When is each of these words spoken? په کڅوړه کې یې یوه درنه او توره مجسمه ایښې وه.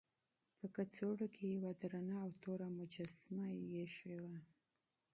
په 0.57 0.65
کڅوړه 0.75 1.27
کې 1.35 1.43
یې 1.49 1.53
یوه 1.57 1.71
درنه 1.81 2.15
او 2.23 2.31
توره 2.41 2.67
مجسمه 2.77 3.45
ایښې 3.71 4.15
وه. 4.23 4.37